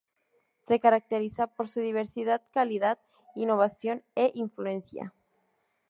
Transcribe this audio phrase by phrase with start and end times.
[0.57, 2.97] Se caracteriza por su diversidad, calidad,
[3.35, 5.13] innovación e influencia.